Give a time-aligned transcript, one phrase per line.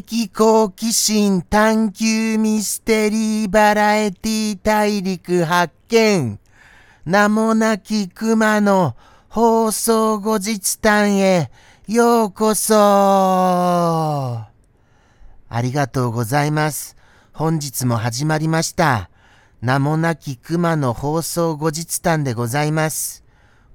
[0.00, 6.38] 的好奇心探求ミステリーバラエティ大陸発見
[7.04, 8.96] 名もなき熊の
[9.28, 11.50] 放送後日談へ
[11.86, 14.48] ようこそあ
[15.60, 16.96] りがとうございます。
[17.34, 19.10] 本日も始まりました。
[19.60, 23.24] 名もなき熊の放送後日談でございます。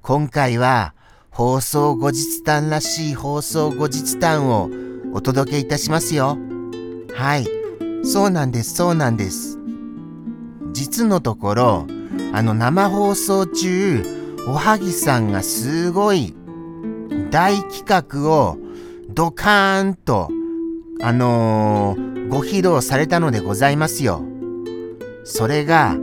[0.02, 0.96] 今回は
[1.30, 4.72] 放送後日談らしい放送後日談を
[5.18, 6.38] お届けいたしますよ。
[7.16, 7.48] はい。
[8.04, 9.58] そうなんです、そうなんです。
[10.74, 11.88] 実のところ、
[12.34, 14.06] あの生放送中、
[14.48, 16.36] おはぎさんがすごい
[17.32, 18.60] 大企画を
[19.10, 20.30] ドカーンと、
[21.02, 24.22] あのー、ご披露されたのでございますよ。
[25.24, 25.98] それが、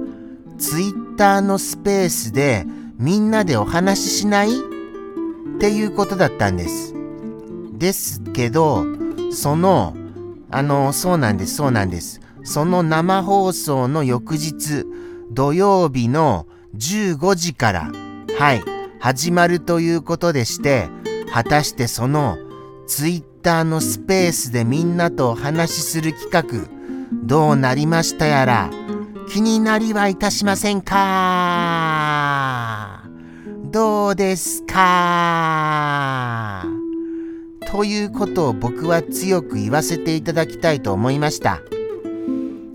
[0.59, 2.67] ツイッターのスペースで
[2.99, 4.49] みんなでお話ししない？
[4.51, 6.93] っていうことだったんです。
[7.79, 8.85] ですけど、
[9.33, 9.97] その、
[10.51, 12.21] あの、そうなんです、そうなんです。
[12.45, 14.85] その生放送の翌日、
[15.33, 17.91] 土曜日の15時から、
[18.39, 18.63] はい、
[19.01, 20.89] 始まるということでして、
[21.33, 22.37] 果たしてその
[22.87, 26.69] ツイッターのスペースでみんなとお話しする企画、
[27.25, 28.71] どうなりましたやら、
[29.29, 30.95] 気になりはいたしませんか？
[33.71, 36.67] どうですか？
[37.75, 41.61] ということを僕は強く言わせていただきたいと思いました。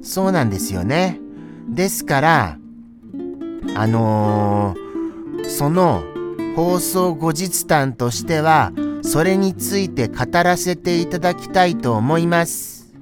[0.02, 1.22] そうなんですよね。
[1.70, 2.58] ですから、
[3.78, 6.04] あのー、その
[6.54, 12.94] 放送後日談としては、それについて語らせていただきたいと思います。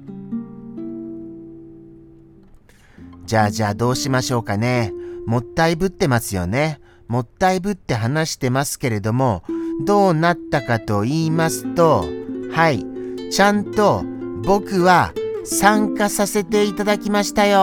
[3.26, 4.92] じゃあじゃあどうしましょうかね。
[5.26, 6.78] もったいぶってますよね。
[7.08, 9.42] もったいぶって話してますけれども、
[9.80, 12.04] どうなったかと言いますと、
[12.52, 12.84] はい、
[13.30, 14.04] ちゃんと
[14.44, 15.12] 僕は
[15.44, 17.58] 参加させていただきましたよ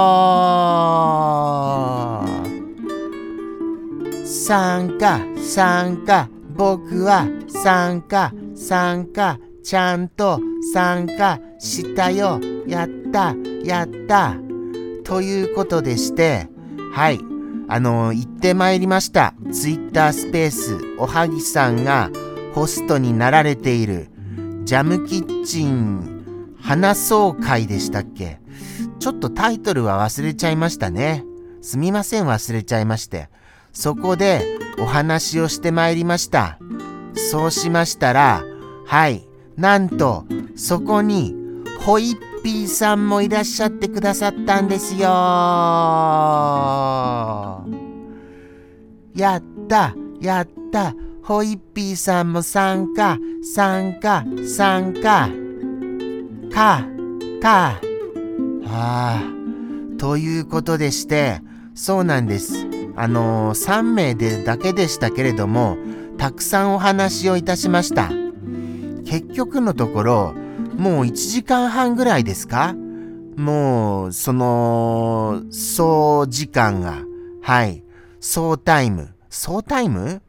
[4.26, 10.40] 参加、参加、僕は参加、参加、ちゃんと
[10.74, 12.40] 参加したよ。
[12.68, 14.36] やった、やった。
[15.04, 16.48] ということでして、
[16.94, 17.20] はい、
[17.68, 19.34] あの行ってまいりました。
[19.52, 22.10] ツイッタースペース、おはぎさんが
[22.54, 24.10] ホストになられている、
[24.64, 28.40] ジャムキッチン、花総会でしたっけ？
[29.00, 31.24] ちょっとタイトルは忘れちゃいましたね。
[31.62, 33.30] すみません、忘れちゃいまして。
[33.74, 34.44] そこで
[34.80, 36.58] お話をしてまいりました。
[37.16, 38.44] そうしましたら、
[38.86, 39.28] はい、
[39.58, 40.26] なんと、
[40.56, 41.36] そこに、
[41.82, 45.00] ホイップピーさんもいらっしゃってくださったんですよ。
[49.16, 50.94] やったやった。
[51.24, 53.18] ホイッピーさんも参加
[53.56, 55.32] 参加参加。
[56.54, 56.86] か
[57.42, 57.82] か。
[58.68, 59.24] あ
[59.98, 61.42] ということでして
[61.74, 62.68] そうなんです。
[62.96, 65.80] あのー、3名でだけでしたけれども
[66.20, 68.12] たくさんお話をいたしました。
[69.04, 70.45] 結局のところ
[70.78, 72.76] もう1時間半ぐらいですか？
[73.36, 77.04] もう、その、総時間が、
[77.42, 77.84] はい、
[78.20, 80.22] 総タイム、総タイム？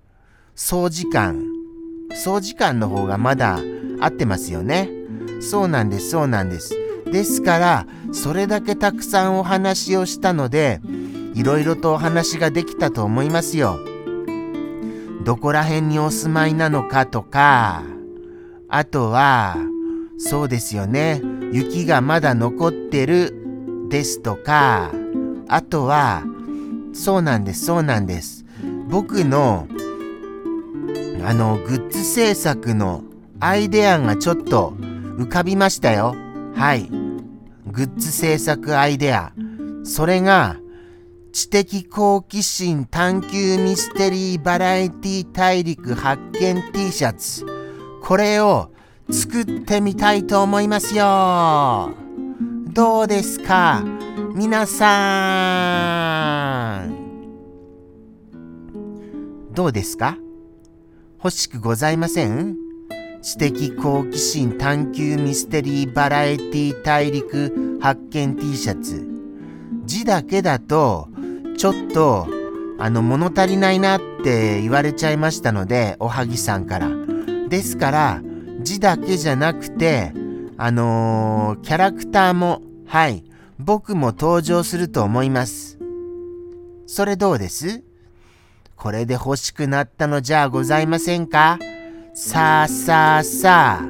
[0.54, 1.42] 総時間、
[2.14, 3.60] 総時間の方がまだ
[4.00, 4.90] 合ってますよね。
[5.40, 6.74] そうなんです、そうなんです。
[7.12, 10.80] ですから、それだけたくさんお話をしたので、
[11.34, 13.78] いろいろとお話ができたと思いますよ。
[15.24, 17.82] どこら辺にお住まいなのかとか、
[18.68, 19.56] あとは、
[20.18, 21.22] そうですよね。
[21.52, 24.92] 雪がまだ残ってるですとか、
[25.48, 26.24] あとは、
[26.92, 28.44] そうなんです、そうなんです。
[28.88, 29.68] 僕の、
[31.24, 33.02] あの、グッズ制作の
[33.40, 36.14] アイデアがちょっと浮かびましたよ。
[36.54, 36.88] はい。
[37.66, 39.32] グッズ制作アイデア。
[39.84, 40.56] それが、
[41.32, 47.44] 知的好奇心探求ミステリーバラエティ大陸発見 T シャツ。
[48.02, 48.70] これを
[49.10, 51.94] 作ってみたいと思いますよ。
[52.72, 53.84] どうですか？
[54.34, 54.86] 皆さ
[56.86, 56.90] ん。
[59.54, 60.18] どうですか？
[61.22, 62.56] 欲しくございません？
[63.22, 69.08] 知的好奇心探求ミステリーバラエティ大陸発見 T シャツ。
[69.84, 71.08] 字だけだと、
[71.56, 72.26] ちょっと、
[72.78, 76.90] あの、物足りないなって言われちゃいましたので、おはぎさんから。
[77.48, 78.20] ですから、
[78.66, 80.12] 字だけじゃなくて、
[80.58, 83.22] あのー、キャラクターも、はい、
[83.60, 85.78] 僕も登場すると思います。
[86.86, 87.84] それどうです？
[88.74, 91.58] これで欲しくなったのじゃございませんか？
[92.12, 93.84] さあさあさあ、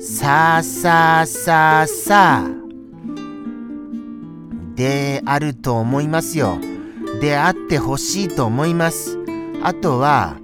[0.00, 2.50] さあさあさあさあ
[4.74, 6.58] であると思いますよ。
[7.20, 9.18] であってほしいと思います。
[9.62, 10.36] あとは、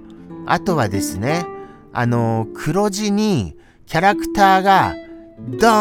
[0.45, 1.45] あとはですね、
[1.93, 3.55] あの、黒字に
[3.93, 4.95] キャラクターが
[5.37, 5.71] ドー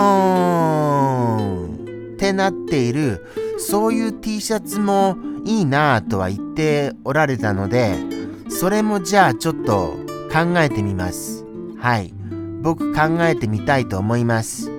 [2.10, 3.24] ンってなっている、
[3.56, 5.16] そういう T シャツも
[5.46, 7.96] いいなぁとは言っておられたので、
[8.50, 9.96] それもじゃあちょっと
[10.30, 11.46] 考えてみます。
[11.78, 12.12] はい。
[12.60, 14.70] 僕考えてみたいと思います。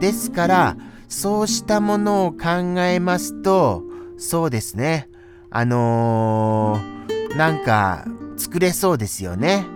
[0.00, 0.76] ですから、
[1.10, 3.82] そうしたものを考えますと、
[4.16, 5.10] そうですね。
[5.50, 8.06] あのー、なんか
[8.38, 9.66] 作れそうですよね。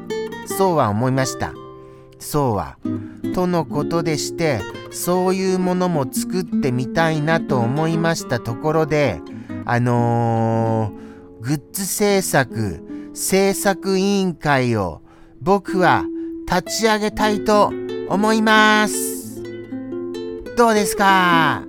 [0.46, 1.52] そうは思いました。
[2.22, 2.78] そうは。
[3.34, 4.60] とのことでして、
[4.90, 9.20] そういうものも作ってみたいなと思いましたところで、
[9.64, 15.02] あのー、グッズ制作、制作委員会を
[15.40, 16.04] 僕は
[16.48, 17.72] 立ち上げたいと
[18.08, 19.42] 思います。
[20.56, 21.64] どうですか？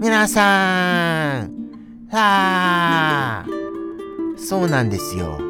[0.00, 1.50] 皆さん。
[2.10, 3.46] はあ。
[4.36, 5.40] そうなんですよ。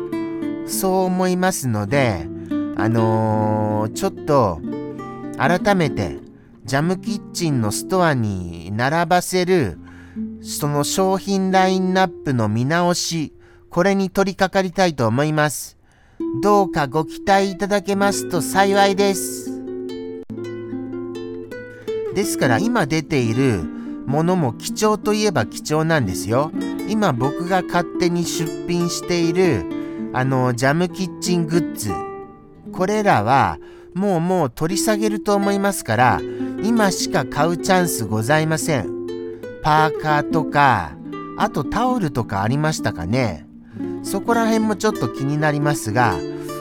[0.67, 2.29] そう思いますので、
[2.79, 4.61] あのー、ちょっと
[5.39, 6.19] 改めて
[6.65, 9.79] ジャムキッチンのストアに並ばせる
[10.43, 13.33] その商品ラインナップの見直し、
[13.71, 15.77] これに取り掛かりたいと思います。
[16.43, 19.63] どうかご期待いただけますと幸いです。
[22.15, 23.63] ですから今出ている
[24.07, 26.51] ものも貴重といえば貴重なんですよ。
[26.89, 29.65] 今僕が勝手に出品している
[30.13, 31.91] あのジャムキッチングッズ。
[32.77, 33.59] これらは
[33.95, 36.21] もうもう取り下げると思いますから
[36.63, 38.97] 今しか買うチャンスございません。
[39.63, 40.93] パーカーとか
[41.39, 43.47] あとタオルとかありましたかね
[44.07, 46.17] そこら辺もちょっと気になりますが、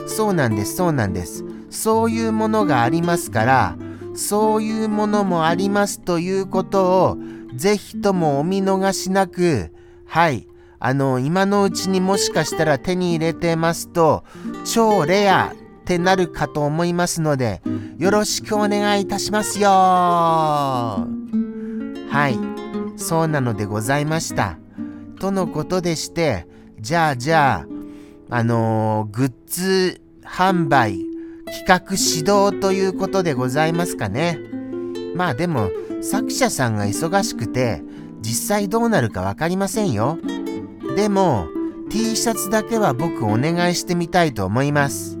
[0.08, 1.44] そうなんです、そうなんです。
[1.70, 3.76] そういうものがありますから、
[4.14, 7.18] そういうものもありますということを、
[7.54, 9.70] ぜひともお見逃しなく、
[10.06, 10.48] はい、
[10.80, 14.24] あの、今のうちにもしかしたら手に入れてますと、
[14.64, 15.54] 超レア
[15.86, 17.62] ってなるかと思いますので、
[17.96, 21.06] よろしくお願いいたしますよは
[22.28, 22.36] い、
[22.98, 24.58] そうなのでございました。
[25.20, 26.48] とのことでして、
[26.80, 27.64] じゃあじゃ
[28.30, 31.04] あ、あのー、グッズ販売、
[31.64, 34.40] 企画指導ということでございますかね。
[35.14, 35.70] まあでも、
[36.02, 37.84] 作者さんが忙しくて、
[38.22, 40.18] 実際どうなるかわかりませんよ。
[40.96, 41.46] でも、
[41.90, 45.15] T シャツだけは僕お願いしてみたいと思います。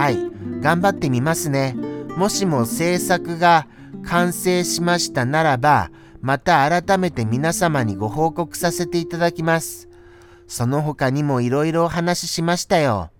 [0.00, 0.16] はい、
[0.62, 1.76] 頑張ってみますね。
[2.16, 3.66] もしも制作が
[4.02, 5.90] 完成しましたならば、
[6.22, 9.90] また改めて皆様にご報告させていただきます。
[10.48, 13.10] その他にもいろいろお話ししましたよ。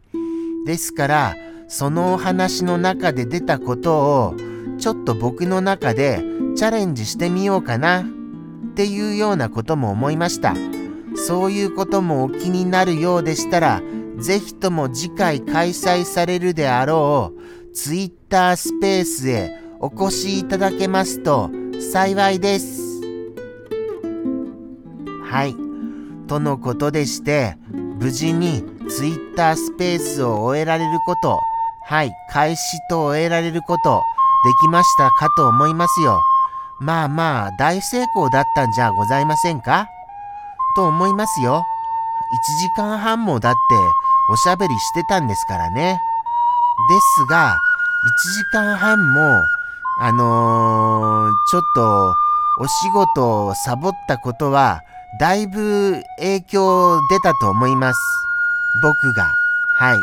[0.64, 1.34] ですから、
[1.68, 4.34] そのお話の中で出たことを、
[4.78, 6.25] ちょっと僕の中で
[6.56, 8.04] チャレンジしてみようかな、っ
[8.75, 10.54] ていうようなことも思いました。
[11.14, 13.82] そういうこともお気になるようでしたら、
[14.20, 19.50] ぜひとも次回開催されるであろう、ツイッタースペースへ
[19.80, 21.50] お越しいただけますと
[21.92, 23.00] 幸いです。
[25.24, 25.54] はい。
[26.26, 27.56] とのことでして、
[27.98, 31.40] 無事に Twitter スペースを終えられること、
[31.86, 34.02] はい、開始と終えられること、
[34.44, 36.20] できましたかと思いますよ。
[36.78, 39.88] まあまあ、大成功だったんじゃございませんか？
[40.76, 41.64] と思いますよ。
[42.32, 43.58] 1時間半もだって
[44.30, 45.99] おしゃべりしてたんですからね。
[46.88, 47.58] ですが、
[48.06, 49.44] 1時間半も、
[50.00, 52.14] あのー、ちょっと
[52.60, 54.80] お仕事をサボったことは
[55.18, 58.00] だいぶ影響出たと思います。
[58.82, 59.25] 僕が。
[59.78, 59.99] はい。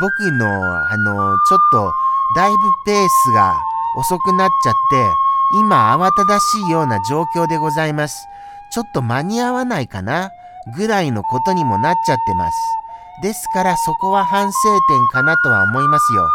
[0.00, 0.46] 僕の、
[0.90, 1.92] あの、ちょっと、
[2.36, 3.56] だいぶペースが
[3.96, 5.14] 遅くなっちゃって、
[5.56, 8.26] 今慌ただしいような状況でございます。
[8.70, 10.30] ちょっと間に合わないかな？
[10.76, 12.56] ぐらいのことにもなっちゃってます。
[13.22, 14.56] ですからそこは反省
[14.88, 16.28] 点かなとは思いますよ。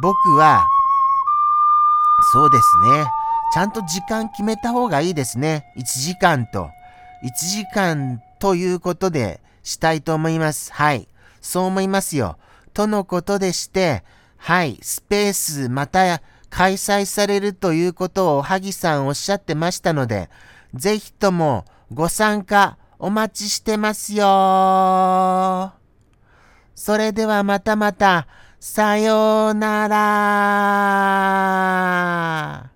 [0.00, 0.66] 僕は、
[2.32, 3.06] そうですね。
[3.52, 5.72] ちゃんと時間決めた方がいいですね。
[5.76, 6.70] 1時間と。
[7.24, 10.72] 1時間ということでしたいと思います。
[10.72, 11.08] はい。
[11.40, 12.36] そう思いますよ。
[12.74, 14.04] とのことでして、
[14.36, 14.78] はい。
[14.82, 16.20] スペースまた
[16.50, 20.28] 開催されるということをおはぎさんおっしゃってましたので、
[20.74, 25.85] ぜひともご参加お待ちしてますよ。
[26.76, 28.28] それではまたまた、
[28.60, 29.88] さような
[32.68, 32.75] ら。